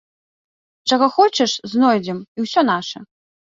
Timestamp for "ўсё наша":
2.49-3.07